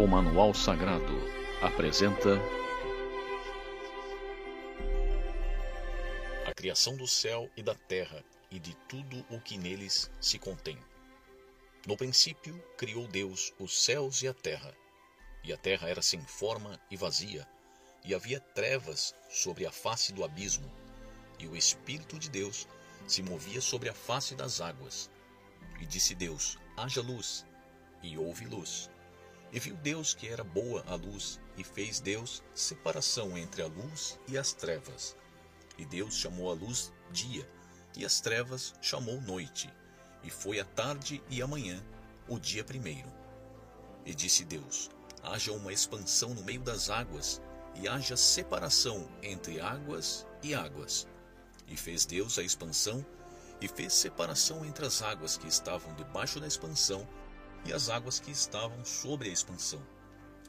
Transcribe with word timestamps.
O 0.00 0.06
Manual 0.06 0.54
Sagrado 0.54 1.12
apresenta 1.60 2.40
A 6.46 6.54
criação 6.54 6.96
do 6.96 7.06
céu 7.06 7.50
e 7.54 7.62
da 7.62 7.74
terra 7.74 8.24
e 8.50 8.58
de 8.58 8.74
tudo 8.88 9.22
o 9.28 9.38
que 9.38 9.58
neles 9.58 10.10
se 10.18 10.38
contém. 10.38 10.78
No 11.86 11.98
princípio 11.98 12.58
criou 12.78 13.06
Deus 13.08 13.52
os 13.58 13.78
céus 13.78 14.22
e 14.22 14.28
a 14.28 14.32
terra. 14.32 14.74
E 15.44 15.52
a 15.52 15.58
terra 15.58 15.86
era 15.90 16.00
sem 16.00 16.22
forma 16.22 16.80
e 16.90 16.96
vazia, 16.96 17.46
e 18.02 18.14
havia 18.14 18.40
trevas 18.40 19.14
sobre 19.28 19.66
a 19.66 19.70
face 19.70 20.14
do 20.14 20.24
abismo, 20.24 20.72
e 21.38 21.46
o 21.46 21.54
Espírito 21.54 22.18
de 22.18 22.30
Deus 22.30 22.66
se 23.06 23.22
movia 23.22 23.60
sobre 23.60 23.90
a 23.90 23.94
face 23.94 24.34
das 24.34 24.62
águas. 24.62 25.10
E 25.78 25.84
disse 25.84 26.14
Deus: 26.14 26.58
Haja 26.74 27.02
luz, 27.02 27.44
e 28.02 28.16
houve 28.16 28.46
luz. 28.46 28.88
E 29.52 29.58
viu 29.58 29.74
Deus 29.76 30.14
que 30.14 30.28
era 30.28 30.44
boa 30.44 30.84
a 30.86 30.94
luz, 30.94 31.40
e 31.56 31.64
fez 31.64 31.98
Deus 31.98 32.42
separação 32.54 33.36
entre 33.36 33.62
a 33.62 33.66
luz 33.66 34.18
e 34.28 34.38
as 34.38 34.52
trevas. 34.52 35.16
E 35.76 35.84
Deus 35.84 36.14
chamou 36.14 36.50
a 36.50 36.54
luz 36.54 36.92
dia, 37.10 37.48
e 37.96 38.04
as 38.04 38.20
trevas 38.20 38.74
chamou 38.80 39.20
noite. 39.20 39.72
E 40.22 40.30
foi 40.30 40.60
a 40.60 40.64
tarde 40.64 41.22
e 41.28 41.42
a 41.42 41.46
manhã, 41.46 41.82
o 42.28 42.38
dia 42.38 42.62
primeiro. 42.62 43.12
E 44.06 44.14
disse 44.14 44.44
Deus: 44.44 44.88
Haja 45.22 45.52
uma 45.52 45.72
expansão 45.72 46.32
no 46.32 46.44
meio 46.44 46.60
das 46.60 46.88
águas, 46.88 47.42
e 47.74 47.88
haja 47.88 48.16
separação 48.16 49.10
entre 49.22 49.60
águas 49.60 50.26
e 50.42 50.54
águas. 50.54 51.08
E 51.66 51.76
fez 51.76 52.04
Deus 52.06 52.38
a 52.38 52.42
expansão, 52.42 53.04
e 53.60 53.66
fez 53.66 53.92
separação 53.94 54.64
entre 54.64 54.86
as 54.86 55.02
águas 55.02 55.36
que 55.36 55.48
estavam 55.48 55.92
debaixo 55.94 56.38
da 56.38 56.46
expansão 56.46 57.06
e 57.64 57.72
as 57.72 57.88
águas 57.88 58.18
que 58.18 58.30
estavam 58.30 58.84
sobre 58.84 59.28
a 59.28 59.32
expansão. 59.32 59.80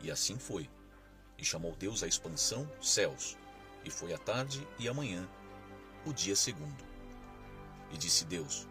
E 0.00 0.10
assim 0.10 0.38
foi. 0.38 0.68
E 1.38 1.44
chamou 1.44 1.74
Deus 1.76 2.02
a 2.02 2.06
expansão 2.06 2.70
céus, 2.80 3.36
e 3.84 3.90
foi 3.90 4.12
a 4.14 4.18
tarde 4.18 4.66
e 4.78 4.88
a 4.88 4.94
manhã, 4.94 5.28
o 6.06 6.12
dia 6.12 6.36
segundo. 6.36 6.84
E 7.90 7.98
disse 7.98 8.24
Deus: 8.24 8.66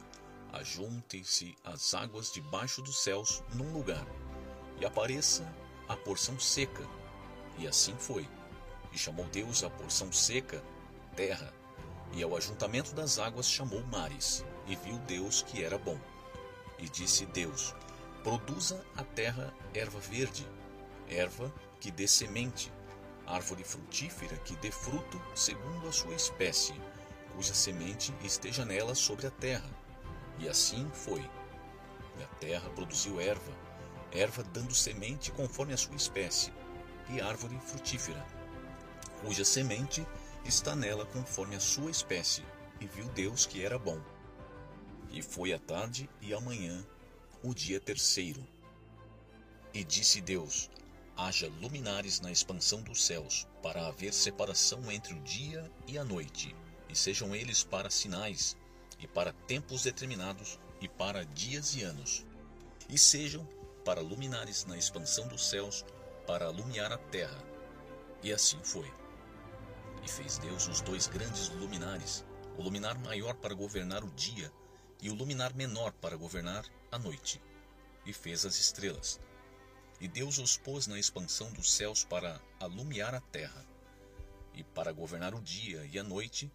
Ajuntem-se 0.54 1.56
as 1.64 1.94
águas 1.94 2.31
debaixo 2.31 2.81
dos 2.81 3.02
céus 3.04 3.44
num 3.54 3.73
lugar, 3.73 4.06
e 4.80 4.86
apareça 4.86 5.44
a 5.88 5.95
porção 5.95 6.39
seca. 6.39 6.88
E 7.58 7.67
assim 7.67 7.95
foi. 7.98 8.28
E 8.92 8.98
chamou 8.98 9.26
Deus 9.28 9.64
a 9.64 9.70
porção 9.70 10.11
seca 10.11 10.64
terra, 11.16 11.54
e 12.11 12.23
ao 12.23 12.36
ajuntamento 12.36 12.94
das 12.94 13.20
águas 13.20 13.50
chamou 13.50 13.84
mares. 13.88 14.45
E 14.67 14.76
viu 14.76 14.98
Deus 15.00 15.42
que 15.42 15.64
era 15.64 15.78
bom. 15.78 16.00
E 16.80 16.88
disse 16.88 17.26
Deus: 17.28 17.76
Produza 18.24 18.82
a 18.96 19.04
terra 19.04 19.54
erva 19.74 20.00
verde, 20.00 20.48
erva 21.10 21.54
que 21.82 21.92
dê 21.92 22.08
semente, 22.08 22.72
árvore 23.28 23.66
frutífera 23.66 24.38
que 24.38 24.56
dê 24.56 24.72
fruto 24.72 25.22
segundo 25.36 25.90
a 25.90 25.92
sua 25.92 26.16
espécie, 26.16 26.74
cuja 27.36 27.54
semente 27.54 28.14
esteja 28.24 28.64
nela 28.64 28.96
sobre 28.96 29.28
a 29.28 29.32
terra. 29.32 29.70
E 30.40 30.48
assim 30.48 30.90
foi. 30.94 31.30
E 32.18 32.24
a 32.24 32.28
terra 32.40 32.70
produziu 32.70 33.20
erva, 33.20 33.52
erva 34.10 34.42
dando 34.42 34.74
semente 34.74 35.30
conforme 35.30 35.74
a 35.74 35.78
sua 35.78 35.98
espécie, 35.98 36.54
e 37.10 37.20
árvore 37.20 37.60
frutífera, 37.60 38.26
cuja 39.22 39.44
semente 39.44 40.08
está 40.46 40.78
nela 40.78 41.06
conforme 41.08 41.58
a 41.58 41.60
sua 41.60 41.92
espécie. 41.92 42.46
E 42.80 42.88
viu 42.88 43.06
Deus 43.10 43.46
que 43.46 43.66
era 43.66 43.78
bom. 43.78 44.00
E 45.12 45.22
foi 45.22 45.52
a 45.52 45.60
tarde 45.60 46.10
e 46.22 46.34
a 46.34 46.40
manhã, 46.40 46.86
o 47.44 47.53
dia 47.53 47.77
terceiro. 47.77 48.41
E 49.73 49.83
disse 49.83 50.22
Deus: 50.22 50.69
Haja 51.16 51.47
luminares 51.61 52.22
na 52.22 52.31
expansão 52.31 52.81
dos 52.81 53.03
céus, 53.03 53.45
para 53.61 53.86
haver 53.86 54.13
separação 54.13 54.89
entre 54.89 55.13
o 55.13 55.22
dia 55.22 55.69
e 55.86 55.97
a 55.97 56.05
noite, 56.05 56.55
e 56.88 56.95
sejam 56.95 57.36
eles 57.36 57.61
para 57.61 57.89
sinais, 57.89 58.55
e 58.98 59.08
para 59.08 59.33
tempos 59.33 59.83
determinados, 59.83 60.58
e 60.80 60.87
para 60.87 61.26
dias 61.26 61.76
e 61.76 61.83
anos. 61.83 62.26
E 62.87 62.98
sejam 62.98 63.45
para 63.83 64.02
luminares 64.02 64.65
na 64.65 64.77
expansão 64.77 65.27
dos 65.27 65.49
céus, 65.49 65.83
para 66.26 66.45
alumiar 66.45 66.93
a 66.93 66.98
terra. 66.98 67.43
E 68.21 68.32
assim 68.32 68.59
foi. 68.64 68.89
E 70.02 70.09
fez 70.09 70.37
Deus 70.37 70.67
os 70.67 70.80
dois 70.80 71.08
grandes 71.08 71.49
luminares, 71.49 72.23
o 72.58 72.64
luminar 72.64 72.98
maior 72.99 73.36
para 73.36 73.53
governar 73.53 74.03
o 74.03 74.11
dia, 74.11 74.52
e 75.03 75.09
o 75.09 75.14
luminar 75.14 75.53
menor 75.53 75.91
para 75.91 76.15
governar 76.15 76.65
a 76.89 76.97
noite, 76.97 77.41
e 78.05 78.14
fez 78.14 78.45
as 78.45 78.55
estrelas. 78.55 79.19
E 79.99 80.08
Deus 80.08 80.37
os 80.37 80.55
pôs 80.55 80.87
na 80.87 80.97
expansão 80.97 81.52
dos 81.52 81.73
céus 81.73 82.05
para 82.05 82.41
alumiar 82.58 83.14
a 83.14 83.19
terra, 83.19 83.65
e 84.53 84.64
para 84.64 84.93
governar 84.93 85.36
o 85.36 85.41
dia 85.41 85.86
e 85.91 85.99
a 85.99 86.03
noite, 86.03 86.49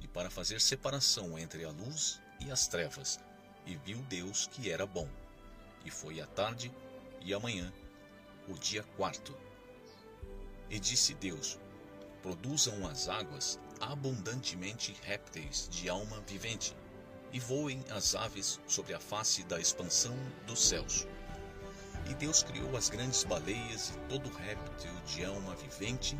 e 0.00 0.08
para 0.08 0.30
fazer 0.30 0.60
separação 0.60 1.38
entre 1.38 1.64
a 1.64 1.70
luz 1.70 2.20
e 2.40 2.50
as 2.50 2.66
trevas. 2.66 3.20
E 3.64 3.76
viu 3.76 3.98
Deus 4.02 4.48
que 4.48 4.68
era 4.68 4.84
bom. 4.84 5.08
E 5.84 5.90
foi 5.90 6.20
a 6.20 6.26
tarde 6.26 6.74
e 7.20 7.32
a 7.32 7.38
manhã, 7.38 7.72
o 8.48 8.54
dia 8.54 8.82
quarto. 8.96 9.32
E 10.68 10.80
disse 10.80 11.14
Deus: 11.14 11.56
Produzam 12.20 12.84
as 12.84 13.08
águas 13.08 13.60
abundantemente 13.80 14.92
répteis 15.02 15.68
de 15.70 15.88
alma 15.88 16.20
vivente, 16.22 16.74
e 17.32 17.40
voem 17.40 17.82
as 17.90 18.14
aves 18.14 18.60
sobre 18.66 18.94
a 18.94 19.00
face 19.00 19.42
da 19.44 19.58
expansão 19.58 20.14
dos 20.46 20.62
céus. 20.68 21.06
E 22.08 22.14
Deus 22.14 22.42
criou 22.42 22.76
as 22.76 22.90
grandes 22.90 23.24
baleias 23.24 23.90
e 23.90 24.08
todo 24.08 24.28
réptil 24.30 24.92
de 25.06 25.24
alma 25.24 25.54
vivente 25.56 26.18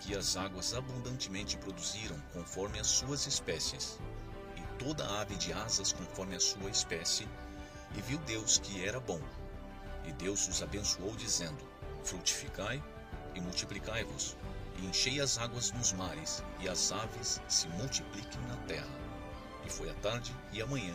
que 0.00 0.16
as 0.16 0.36
águas 0.36 0.74
abundantemente 0.74 1.56
produziram 1.56 2.18
conforme 2.32 2.78
as 2.78 2.86
suas 2.86 3.26
espécies, 3.26 3.98
e 4.56 4.78
toda 4.78 5.20
ave 5.20 5.34
de 5.36 5.52
asas 5.52 5.92
conforme 5.92 6.36
a 6.36 6.40
sua 6.40 6.70
espécie, 6.70 7.26
e 7.96 8.02
viu 8.02 8.18
Deus 8.18 8.58
que 8.58 8.84
era 8.84 9.00
bom. 9.00 9.20
E 10.04 10.12
Deus 10.12 10.46
os 10.46 10.62
abençoou, 10.62 11.14
dizendo: 11.16 11.64
Frutificai 12.02 12.82
e 13.34 13.40
multiplicai-vos, 13.40 14.36
e 14.78 14.86
enchei 14.86 15.20
as 15.20 15.38
águas 15.38 15.72
nos 15.72 15.92
mares, 15.94 16.42
e 16.60 16.68
as 16.68 16.92
aves 16.92 17.40
se 17.48 17.66
multipliquem 17.68 18.40
na 18.42 18.56
terra. 18.66 19.03
E 19.66 19.70
foi 19.70 19.88
a 19.88 19.94
tarde 19.94 20.34
e 20.52 20.60
a 20.60 20.66
manhã, 20.66 20.94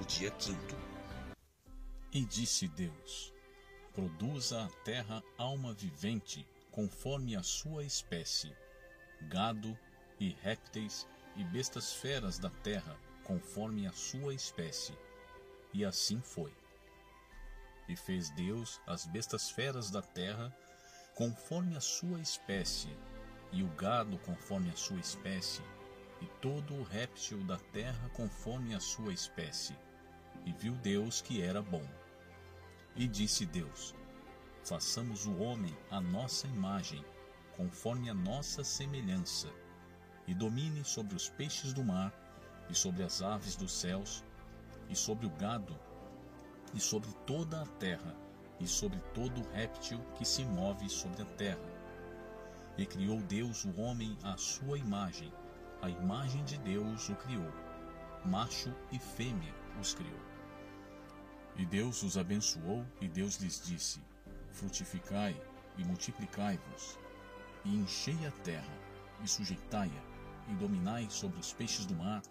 o 0.00 0.04
dia 0.04 0.30
quinto. 0.30 0.76
E 2.12 2.24
disse 2.24 2.66
Deus: 2.68 3.32
Produza 3.92 4.64
a 4.64 4.68
terra 4.84 5.22
alma 5.36 5.74
vivente, 5.74 6.46
conforme 6.70 7.36
a 7.36 7.42
sua 7.42 7.84
espécie, 7.84 8.52
gado 9.22 9.78
e 10.18 10.30
répteis 10.42 11.06
e 11.36 11.44
bestas 11.44 11.92
feras 11.92 12.38
da 12.38 12.50
terra, 12.50 12.96
conforme 13.22 13.86
a 13.86 13.92
sua 13.92 14.34
espécie. 14.34 14.96
E 15.72 15.84
assim 15.84 16.20
foi. 16.20 16.52
E 17.88 17.96
fez 17.96 18.30
Deus 18.30 18.80
as 18.86 19.06
bestas 19.06 19.50
feras 19.50 19.90
da 19.90 20.00
terra, 20.00 20.56
conforme 21.14 21.76
a 21.76 21.80
sua 21.80 22.20
espécie, 22.20 22.96
e 23.52 23.62
o 23.62 23.68
gado 23.68 24.18
conforme 24.18 24.70
a 24.70 24.76
sua 24.76 24.98
espécie, 24.98 25.62
e 26.24 26.26
todo 26.40 26.74
o 26.74 26.82
réptil 26.82 27.44
da 27.44 27.58
terra 27.58 28.08
conforme 28.14 28.74
a 28.74 28.80
sua 28.80 29.12
espécie. 29.12 29.76
E 30.46 30.52
viu 30.52 30.72
Deus 30.76 31.20
que 31.20 31.42
era 31.42 31.60
bom. 31.60 31.86
E 32.96 33.06
disse 33.06 33.44
Deus: 33.44 33.94
Façamos 34.64 35.26
o 35.26 35.36
homem 35.36 35.76
à 35.90 36.00
nossa 36.00 36.46
imagem, 36.46 37.04
conforme 37.58 38.08
a 38.08 38.14
nossa 38.14 38.64
semelhança, 38.64 39.50
e 40.26 40.34
domine 40.34 40.82
sobre 40.82 41.14
os 41.14 41.28
peixes 41.28 41.74
do 41.74 41.84
mar, 41.84 42.10
e 42.70 42.74
sobre 42.74 43.02
as 43.02 43.20
aves 43.20 43.54
dos 43.54 43.72
céus, 43.72 44.24
e 44.88 44.96
sobre 44.96 45.26
o 45.26 45.30
gado, 45.30 45.78
e 46.72 46.80
sobre 46.80 47.12
toda 47.26 47.60
a 47.60 47.66
terra, 47.66 48.16
e 48.58 48.66
sobre 48.66 48.98
todo 49.12 49.46
réptil 49.52 50.00
que 50.14 50.24
se 50.24 50.42
move 50.42 50.88
sobre 50.88 51.20
a 51.20 51.26
terra. 51.36 51.74
E 52.78 52.86
criou 52.86 53.20
Deus 53.20 53.66
o 53.66 53.78
homem 53.78 54.16
à 54.22 54.38
sua 54.38 54.78
imagem, 54.78 55.30
a 55.84 55.90
imagem 55.90 56.42
de 56.44 56.56
Deus 56.56 57.10
o 57.10 57.14
criou, 57.14 57.52
macho 58.24 58.74
e 58.90 58.98
fêmea 58.98 59.54
os 59.78 59.92
criou. 59.92 60.18
E 61.56 61.66
Deus 61.66 62.02
os 62.02 62.16
abençoou, 62.16 62.86
e 63.02 63.06
Deus 63.06 63.36
lhes 63.36 63.60
disse: 63.62 64.00
Frutificai 64.50 65.38
e 65.76 65.84
multiplicai-vos, 65.84 66.98
e 67.66 67.76
enchei 67.76 68.16
a 68.26 68.30
terra, 68.42 68.74
e 69.22 69.28
sujeitai-a, 69.28 70.50
e 70.50 70.54
dominai 70.54 71.06
sobre 71.10 71.38
os 71.38 71.52
peixes 71.52 71.84
do 71.84 71.94
mar, 71.94 72.22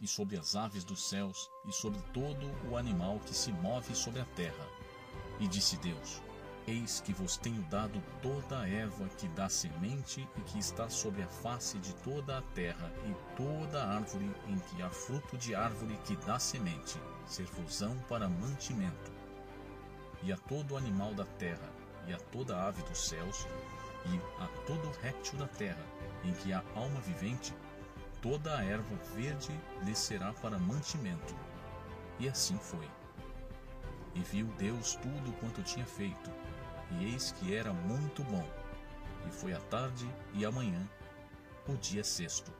e 0.00 0.06
sobre 0.06 0.38
as 0.38 0.54
aves 0.54 0.84
dos 0.84 1.08
céus, 1.08 1.50
e 1.66 1.72
sobre 1.72 2.00
todo 2.12 2.46
o 2.70 2.76
animal 2.76 3.18
que 3.18 3.34
se 3.34 3.50
move 3.50 3.96
sobre 3.96 4.20
a 4.20 4.26
terra. 4.26 4.68
E 5.40 5.48
disse 5.48 5.76
Deus: 5.78 6.22
Eis 6.66 7.00
que 7.00 7.12
vos 7.12 7.36
tenho 7.36 7.60
dado 7.62 8.00
toda 8.22 8.60
a 8.60 8.68
erva 8.68 9.08
que 9.18 9.26
dá 9.28 9.48
semente 9.48 10.28
e 10.36 10.40
que 10.42 10.60
está 10.60 10.88
sobre 10.88 11.22
a 11.22 11.26
face 11.26 11.76
de 11.78 11.92
toda 11.96 12.38
a 12.38 12.42
terra, 12.54 12.92
e 13.04 13.36
toda 13.36 13.84
árvore 13.84 14.30
em 14.46 14.58
que 14.58 14.80
há 14.80 14.88
fruto 14.88 15.36
de 15.36 15.56
árvore 15.56 15.98
que 16.04 16.14
dá 16.24 16.38
semente, 16.38 17.00
servosão 17.26 17.98
para 18.08 18.28
mantimento. 18.28 19.10
E 20.22 20.32
a 20.32 20.36
todo 20.36 20.76
animal 20.76 21.12
da 21.14 21.24
terra, 21.24 21.68
e 22.06 22.12
a 22.12 22.18
toda 22.18 22.62
ave 22.62 22.80
dos 22.84 23.08
céus, 23.08 23.44
e 24.06 24.40
a 24.40 24.46
todo 24.64 24.96
réptil 25.00 25.40
da 25.40 25.48
terra, 25.48 25.84
em 26.22 26.32
que 26.32 26.52
há 26.52 26.62
alma 26.76 27.00
vivente, 27.00 27.52
toda 28.20 28.56
a 28.56 28.64
erva 28.64 28.94
verde 29.16 29.50
lhe 29.82 29.96
será 29.96 30.32
para 30.34 30.60
mantimento. 30.60 31.34
E 32.20 32.28
assim 32.28 32.56
foi. 32.56 32.88
Viu 34.30 34.46
Deus 34.58 34.94
tudo 34.96 35.32
quanto 35.40 35.62
tinha 35.62 35.84
feito, 35.84 36.30
e 36.92 37.12
eis 37.12 37.32
que 37.32 37.54
era 37.54 37.72
muito 37.72 38.22
bom. 38.24 38.46
E 39.26 39.30
foi 39.30 39.52
a 39.52 39.60
tarde 39.60 40.08
e 40.34 40.44
a 40.44 40.50
manhã, 40.50 40.88
o 41.66 41.76
dia 41.76 42.04
sexto. 42.04 42.52